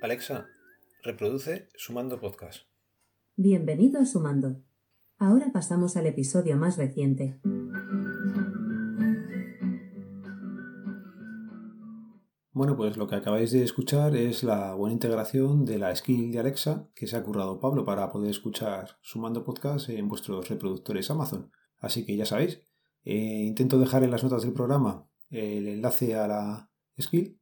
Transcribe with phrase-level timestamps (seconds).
[0.00, 0.46] Alexa,
[1.02, 2.62] reproduce Sumando Podcast.
[3.36, 4.62] Bienvenido a Sumando.
[5.18, 7.38] Ahora pasamos al episodio más reciente.
[12.58, 16.40] Bueno, pues lo que acabáis de escuchar es la buena integración de la skill de
[16.40, 21.52] Alexa que se ha currado Pablo para poder escuchar Sumando Podcast en vuestros reproductores Amazon.
[21.78, 22.60] Así que ya sabéis,
[23.04, 27.40] eh, intento dejar en las notas del programa el enlace a la skill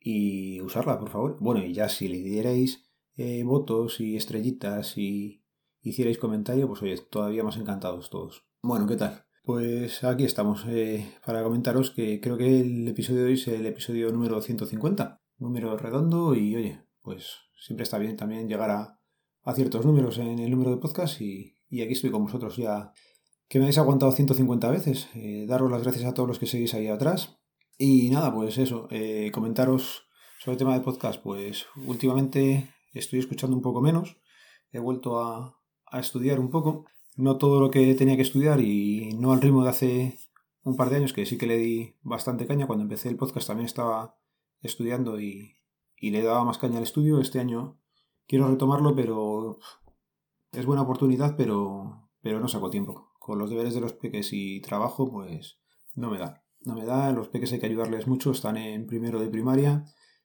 [0.00, 1.36] y usarla, por favor.
[1.40, 5.44] Bueno, y ya si le dierais eh, votos y estrellitas y
[5.82, 8.46] hicierais comentario, pues oye, todavía más encantados todos.
[8.62, 9.23] Bueno, ¿qué tal?
[9.44, 13.66] Pues aquí estamos eh, para comentaros que creo que el episodio de hoy es el
[13.66, 18.98] episodio número 150, número redondo y oye, pues siempre está bien también llegar a,
[19.54, 22.94] ciertos números en el número de podcast y, aquí estoy con vosotros ya
[23.46, 25.08] que me habéis aguantado 150 veces.
[25.14, 27.36] Eh, daros las gracias a todos los que seguís ahí atrás
[27.76, 30.06] y nada, pues eso, eh, comentaros
[30.38, 31.22] sobre el tema del podcast.
[31.22, 34.16] Pues últimamente estoy escuchando un poco menos,
[34.72, 35.60] he vuelto a,
[35.92, 39.70] estudiar un poco, no todo lo que tenía que estudiar y no al ritmo de
[39.70, 40.18] hace
[40.62, 42.66] un par de años, que sí que le di bastante caña.
[42.66, 44.16] Cuando empecé el podcast también estaba
[44.62, 45.56] estudiando y,
[45.96, 47.20] y le daba más caña al estudio.
[47.20, 47.78] Este año
[48.26, 49.58] quiero retomarlo, pero
[50.52, 53.12] es buena oportunidad, pero, pero no saco tiempo.
[53.18, 55.58] Con los deberes de los peques y trabajo, pues
[55.94, 59.20] no me da no me da, los peques hay que ayudarles mucho, están en primero
[59.20, 59.84] de primaria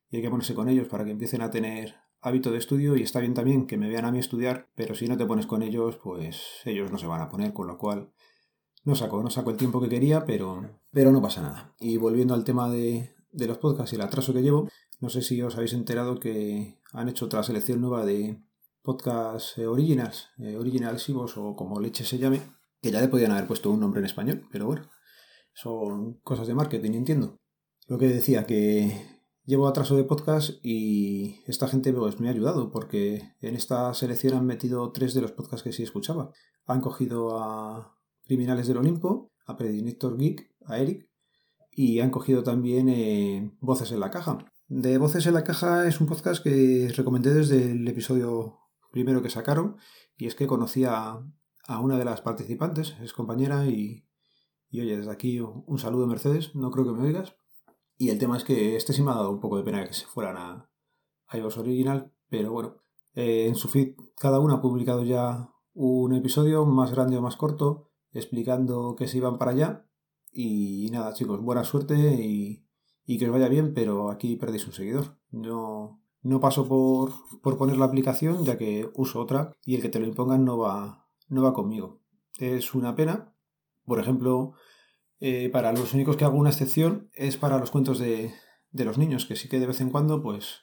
[0.10, 3.04] y hay que ponerse con ellos para que empiecen a tener hábito de estudio y
[3.04, 5.64] está bien también que me vean a mí estudiar, pero si no te pones con
[5.64, 8.12] ellos, pues ellos no se van a poner, con lo cual
[8.84, 11.76] no saco, no saco el tiempo que quería, pero, pero no pasa nada.
[11.80, 15.22] Y volviendo al tema de, de los podcasts y el atraso que llevo, no sé
[15.22, 18.42] si os habéis enterado que han hecho otra selección nueva de
[18.82, 22.42] podcasts eh, originals, eh, originals o como leche se llame,
[22.82, 24.90] que ya le podían haber puesto un nombre en español, pero bueno,
[25.54, 27.38] son cosas de marketing, entiendo.
[27.88, 29.19] Lo que decía, que
[29.50, 34.38] llevo atraso de podcast y esta gente pues, me ha ayudado porque en esta selección
[34.38, 36.32] han metido tres de los podcasts que sí escuchaba.
[36.68, 41.10] Han cogido a Criminales del Olimpo, a Predictor Geek, a Eric
[41.72, 44.38] y han cogido también eh, Voces en la Caja.
[44.68, 48.60] De Voces en la Caja es un podcast que recomendé desde el episodio
[48.92, 49.78] primero que sacaron
[50.16, 51.24] y es que conocía
[51.68, 54.06] a una de las participantes, es compañera y
[54.72, 57.36] y oye, desde aquí un saludo Mercedes, no creo que me oigas.
[58.02, 59.94] Y el tema es que este sí me ha dado un poco de pena que
[59.94, 60.70] se fueran a,
[61.34, 62.78] iOS Original, pero bueno,
[63.14, 67.36] eh, en su feed cada uno ha publicado ya un episodio más grande o más
[67.36, 69.86] corto explicando que se iban para allá.
[70.32, 72.66] Y nada, chicos, buena suerte y,
[73.06, 75.20] que os vaya bien, pero aquí perdéis un seguidor.
[75.32, 77.12] Yo no paso por,
[77.42, 80.58] por poner la aplicación ya que uso otra y el que te lo impongan no
[80.58, 82.00] va, no va conmigo.
[82.38, 83.36] Es una pena
[83.90, 84.54] por ejemplo,
[85.20, 88.34] eh, para los únicos que hago una excepción es para los cuentos de,
[88.72, 90.62] los niños, que sí que de vez en cuando, pues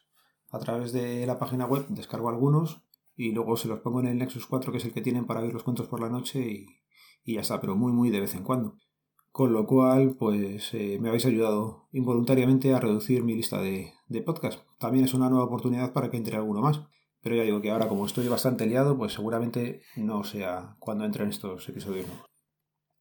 [0.51, 2.83] a través de la página web descargo algunos
[3.15, 5.41] y luego se los pongo en el Nexus 4, que es el que tienen para
[5.41, 6.67] ver los cuentos por la noche y,
[7.33, 8.77] ya está, pero muy, muy de vez en cuando.
[9.33, 14.23] Con lo cual, pues eh, me habéis ayudado involuntariamente a reducir mi lista de, de
[14.23, 14.61] podcast.
[14.79, 16.83] También es una nueva oportunidad para que entre alguno más.
[17.21, 21.29] Pero ya digo que ahora, como estoy bastante liado, pues seguramente no sea cuando entren
[21.29, 22.07] estos episodios.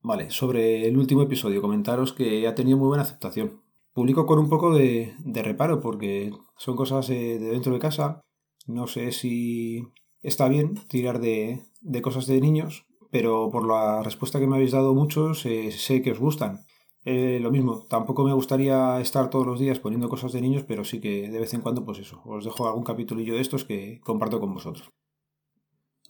[0.07, 3.63] Vale, sobre el último episodio, comentaros que ha tenido muy buena aceptación.
[3.91, 8.21] Publico con un poco de, reparo porque son cosas eh, de dentro de casa.
[8.67, 9.81] No sé si
[10.21, 11.63] está bien tirar de,
[12.03, 16.11] cosas de niños, pero por la respuesta que me habéis dado muchos, eh, sé que
[16.11, 16.59] os gustan.
[17.03, 20.83] Eh, lo mismo, tampoco me gustaría estar todos los días poniendo cosas de niños, pero
[20.83, 23.99] sí que de vez en cuando, pues eso, os dejo algún capitulillo de estos que
[24.01, 24.87] comparto con vosotros.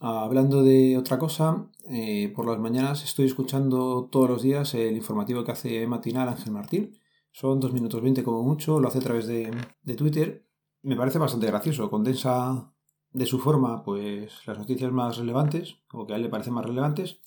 [0.00, 5.44] Hablando de otra cosa, eh, por las mañanas estoy escuchando todos los días el informativo
[5.44, 6.98] que hace matinal Ángel Martín.
[7.32, 9.50] Son dos minutos 20 como mucho, lo hace a través de,
[9.96, 10.46] Twitter.
[10.82, 12.72] Me parece bastante gracioso, condensa
[13.10, 16.66] de su forma pues las noticias más relevantes o que a él le parecen más
[16.66, 17.20] relevantes.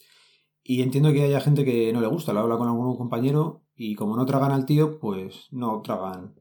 [0.64, 3.96] Y entiendo que haya gente que no le gusta, lo habla con algún compañero y
[3.96, 6.36] como no tragan al tío, pues no tragan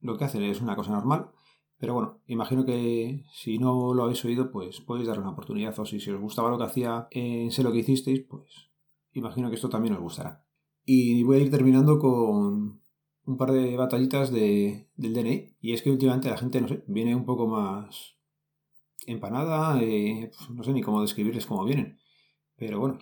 [0.00, 1.30] lo que hacen, es una cosa normal.
[1.78, 5.78] Pero bueno, imagino que si no lo habéis oído, pues podéis darle una oportunidad.
[5.78, 8.70] O si, os gustaba lo que hacía en Sé lo que hicisteis, pues
[9.12, 10.44] imagino que esto también os gustará.
[10.84, 12.82] Y voy a ir terminando con
[13.26, 15.56] un par de batallitas de, del DNI.
[15.60, 18.16] Y es que últimamente la gente, no sé, viene un poco más
[19.06, 19.82] empanada.
[19.82, 21.98] Eh, no sé ni cómo describirles cómo vienen.
[22.56, 22.98] Pero bueno,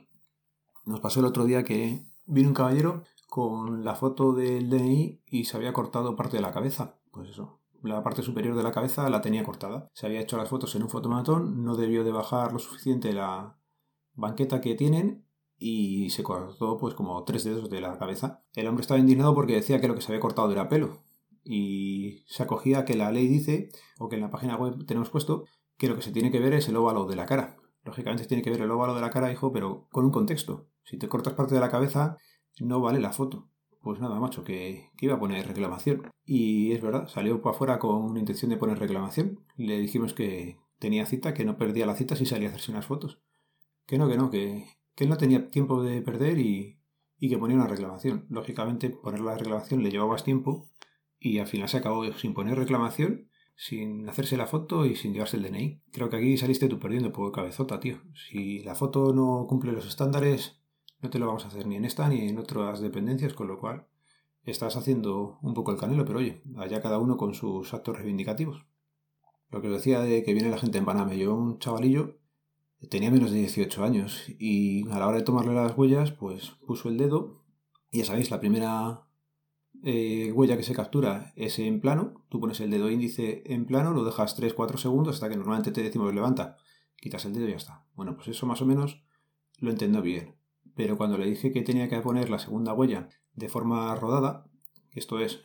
[0.87, 5.45] nos pasó el otro día que vino un caballero con la foto del DNI y
[5.45, 6.99] se había cortado parte de la cabeza.
[7.11, 9.90] Pues eso, la parte superior de la cabeza la tenía cortada.
[9.94, 13.58] Se había hecho las fotos en un fotomatón, no debió de bajar lo suficiente la
[14.14, 15.26] banqueta que tienen
[15.58, 18.43] y se cortó pues como tres dedos de la cabeza.
[18.55, 21.02] El hombre estaba indignado porque decía que lo que se había cortado era pelo
[21.44, 25.44] y se acogía que la ley dice, o que en la página web tenemos puesto,
[25.76, 27.56] que lo que se tiene que ver es el óvalo de la cara.
[27.84, 30.69] Lógicamente tiene que ver el óvalo de la cara, hijo, pero con un contexto.
[30.84, 32.17] Si te cortas parte de la cabeza,
[32.61, 33.49] no vale la foto.
[33.82, 36.08] Pues nada, macho, que, iba a poner reclamación.
[36.25, 39.40] Y es verdad, salió para afuera con una intención de poner reclamación.
[39.56, 42.87] Le dijimos que tenía cita, que no perdía la cita si salía a hacerse unas
[42.87, 43.20] fotos.
[43.87, 46.79] Que no, que no, que, él no tenía tiempo de perder y,
[47.19, 48.26] y que ponía una reclamación.
[48.31, 50.70] Lógicamente, poner la reclamación le llevaba más tiempo
[51.19, 55.37] y al final se acabó sin poner reclamación, sin hacerse la foto y sin llevarse
[55.37, 55.82] el DNI.
[55.93, 58.00] Creo que aquí saliste tú perdiendo por cabezota, tío.
[58.14, 60.62] Si la foto no cumple los estándares,
[61.03, 63.59] no te lo vamos a hacer ni en esta ni en otras dependencias, con lo
[63.59, 63.87] cual
[64.45, 68.65] estás haciendo un poco el canelo, pero oye, allá cada uno con sus actos reivindicativos.
[69.51, 72.19] Lo que os decía de que viene la gente en Panamá, yo un chavalillo
[72.89, 76.89] tenía menos de 18 años y a la hora de tomarle las huellas, pues puso
[76.89, 77.43] el dedo.
[77.91, 79.07] Y ya sabéis, la primera
[79.85, 82.25] eh, huella que se captura es en plano.
[82.29, 85.83] Tú pones el dedo índice en plano, lo dejas 3-4 segundos hasta que normalmente te
[85.83, 86.57] decimos levanta.
[86.97, 87.85] Quitas el dedo y ya está.
[87.95, 89.03] Bueno, pues eso más o menos
[89.59, 90.42] lo entiendo bien.
[90.75, 94.47] Pero cuando le dije que tenía que poner la segunda huella de forma rodada,
[94.93, 95.43] esto es,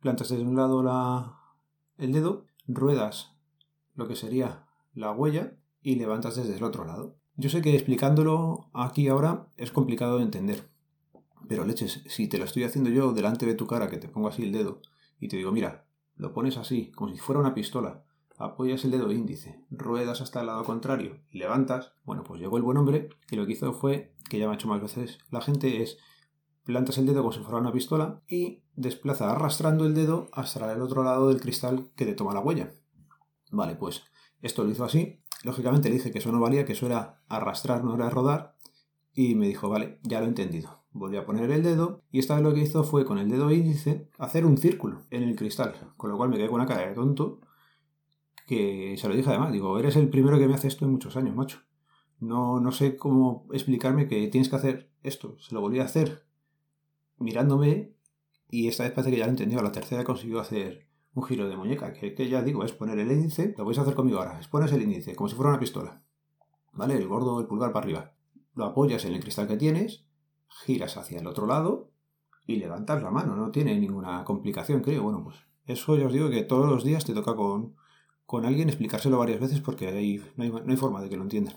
[0.00, 1.38] plantas desde un lado la,
[1.98, 3.32] el dedo, ruedas
[3.94, 7.16] lo que sería la huella y levantas desde el otro lado.
[7.36, 10.68] Yo sé que explicándolo aquí ahora es complicado de entender,
[11.48, 14.28] pero leches, si te lo estoy haciendo yo delante de tu cara, que te pongo
[14.28, 14.80] así el dedo
[15.18, 15.86] y te digo, mira,
[16.16, 18.04] lo pones así, como si fuera una pistola,
[18.44, 22.76] apoyas el dedo índice, ruedas hasta el lado contrario levantas, bueno, pues llegó el buen
[22.76, 25.82] hombre y lo que hizo fue, que ya me ha hecho más veces la gente,
[25.82, 25.98] es
[26.64, 30.82] plantas el dedo como si fuera una pistola y desplaza arrastrando el dedo hasta el
[30.82, 32.72] otro lado del cristal que te toma la huella.
[33.50, 34.02] Vale, pues
[34.40, 37.82] esto lo hizo así Lógicamente le dije que eso no valía, que eso era arrastrar,
[37.84, 38.56] no era rodar,
[39.12, 40.82] y me dijo, vale, ya lo he entendido.
[40.92, 43.50] Volví a poner el dedo y esta vez lo que hizo fue con el dedo
[43.50, 46.86] índice hacer un círculo en el cristal, con lo cual me quedé con una cara
[46.86, 47.40] de tonto
[48.46, 51.16] que se lo dije además, digo, eres el primero que me hace esto en muchos
[51.16, 51.60] años, macho.
[52.20, 55.38] No, no sé cómo explicarme que tienes que hacer esto.
[55.38, 56.24] Se lo volví a hacer
[57.18, 57.94] mirándome
[58.48, 59.62] y esta vez parece que ya lo he entendido.
[59.62, 63.54] La tercera consiguió hacer un giro de muñeca, que, ya digo, es poner el índice,
[63.58, 66.02] lo vais a hacer conmigo ahora, es pones el índice, como si fuera una pistola,
[66.72, 66.96] ¿vale?
[66.96, 68.14] El gordo, el pulgar para arriba.
[68.54, 70.06] Lo apoyas en el cristal que tienes,
[70.48, 71.90] giras hacia el otro lado
[72.46, 75.02] y levantas la mano, no tiene ninguna complicación, creo.
[75.02, 75.36] Bueno, pues
[75.66, 77.76] eso ya os digo que todos los días te toca con,
[78.32, 81.22] con alguien explicárselo varias veces porque ahí no, hay, no hay forma de que lo
[81.22, 81.54] entiendan.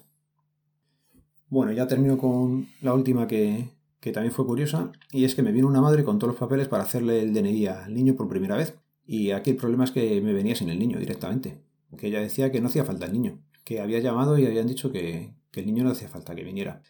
[1.48, 3.70] Bueno, ya termino con la última que,
[4.02, 6.68] que también fue curiosa, y es que me vino una madre con todos los papeles
[6.68, 8.78] para hacerle el DNI al niño por primera vez.
[9.06, 11.62] Y aquí el problema es que me venía sin el niño directamente.
[11.98, 13.40] Que ella decía que no hacía falta el niño.
[13.64, 16.82] Que había llamado y habían dicho que, el niño no hacía falta que viniera.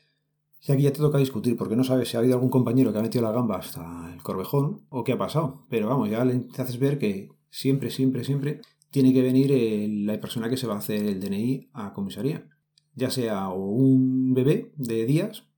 [0.68, 2.98] Y aquí ya te toca discutir, porque no sabes si ha habido algún compañero que
[2.98, 5.68] ha metido la gamba hasta el corvejón o qué ha pasado.
[5.70, 8.62] Pero vamos, ya le haces ver que siempre, siempre, siempre
[8.96, 12.48] tiene que venir la persona que se va a hacer el DNI a comisaría.
[12.94, 15.50] Ya sea o un bebé de días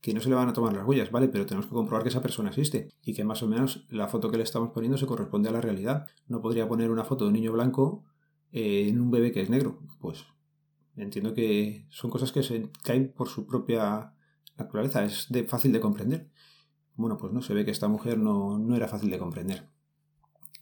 [0.00, 1.26] que no se le van a tomar las huellas, ¿vale?
[1.26, 4.30] Pero tenemos que comprobar que esa persona existe y que más o menos la foto
[4.30, 6.06] que le estamos poniendo se corresponde a la realidad.
[6.28, 8.04] No podría poner una foto de un niño blanco
[8.52, 9.80] eh, en un bebé que es negro.
[9.98, 10.26] Pues
[10.94, 14.14] entiendo que son cosas que se caen por su propia
[14.56, 16.30] naturaleza, es de, fácil de comprender.
[16.94, 19.68] Bueno, pues no, se ve que esta mujer no, no era fácil de comprender.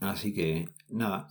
[0.01, 1.29] Así que, nada,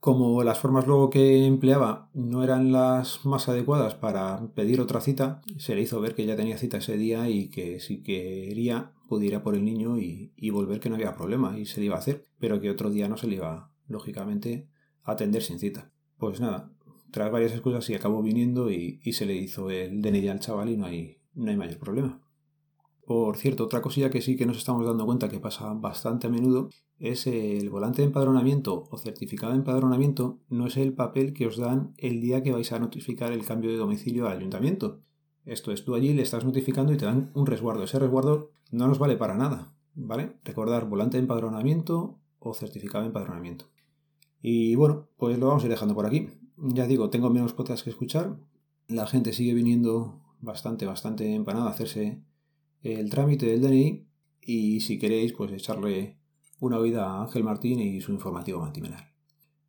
[0.00, 5.42] como las formas luego que empleaba no eran las más adecuadas para pedir otra cita,
[5.56, 9.42] se le hizo ver que ya tenía cita ese día y que si quería pudiera
[9.42, 12.24] por el niño y, volver que no había problema y se le iba a hacer,
[12.38, 14.68] pero que otro día no se le iba, lógicamente,
[15.02, 15.90] a atender sin cita.
[16.18, 16.70] Pues nada,
[17.10, 20.76] tras varias excusas y acabó viniendo y, se le hizo el DNI al chaval y
[20.76, 22.20] no hay, no hay mayor problema.
[23.08, 26.30] Por cierto, otra cosilla que sí que nos estamos dando cuenta que pasa bastante a
[26.30, 31.46] menudo es el volante de empadronamiento o certificado de empadronamiento no es el papel que
[31.46, 35.00] os dan el día que vais a notificar el cambio de domicilio al ayuntamiento.
[35.46, 37.82] Esto es, tú allí le estás notificando y te dan un resguardo.
[37.82, 40.34] Ese resguardo no nos vale para nada, ¿vale?
[40.44, 43.70] Recordar volante de empadronamiento o certificado de empadronamiento.
[44.42, 46.28] Y bueno, pues lo vamos a ir dejando por aquí.
[46.58, 48.36] Ya digo, tengo menos podcasts que escuchar.
[48.86, 52.27] La gente sigue viniendo bastante, bastante empanada a hacerse
[52.82, 54.06] el trámite del DNI
[54.40, 56.18] y si queréis pues echarle
[56.60, 59.12] una oída a Ángel Martín y su informativo matinal.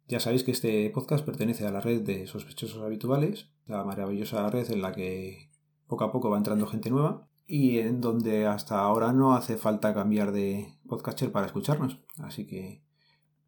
[0.07, 4.71] Ya sabéis que este podcast pertenece a la red de sospechosos habituales, la maravillosa red
[4.71, 5.51] en la que
[5.85, 9.93] poco a poco va entrando gente nueva y en donde hasta ahora no hace falta
[9.93, 11.99] cambiar de podcatcher para escucharnos.
[12.17, 12.83] Así que,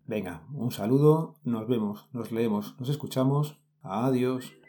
[0.06, 3.60] venga, un saludo, nos vemos, nos leemos, nos escuchamos.
[3.82, 4.61] Adiós.